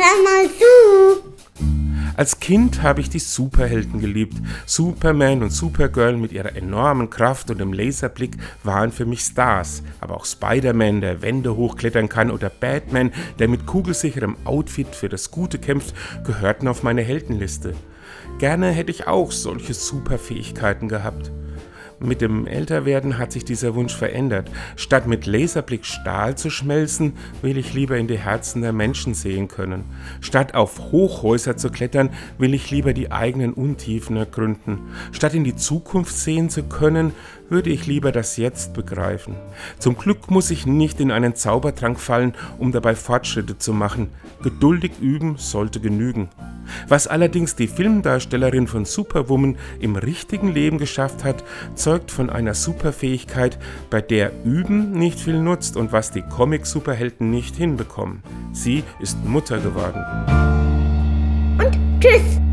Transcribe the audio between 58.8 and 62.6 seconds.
ist Mutter geworden. Und tschüss!